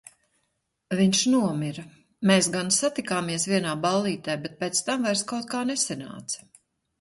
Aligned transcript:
Viņš 0.99 1.19
nomira. 1.33 1.83
Mēs 2.31 2.49
gan 2.55 2.73
satikāmies 2.77 3.45
vienā 3.51 3.75
ballītē, 3.85 4.39
bet 4.47 4.57
pēc 4.65 4.83
tam 4.89 5.07
vairs 5.09 5.23
kaut 5.35 5.51
kā 5.53 5.63
nesanāca. 5.73 6.49